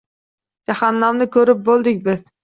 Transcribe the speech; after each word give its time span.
Jahannamni 0.69 1.27
koʼrib 1.35 1.61
boʼldik 1.67 2.01
biz. 2.09 2.25